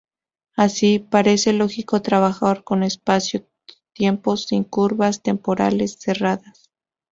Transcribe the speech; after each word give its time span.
Así, 0.57 0.97
parece 0.97 1.53
lógico 1.53 2.01
trabajar 2.01 2.63
con 2.63 2.81
espacio-tiempos 2.81 4.47
sin 4.47 4.63
curvas 4.63 5.21
temporales 5.21 5.97
cerradas. 5.99 6.71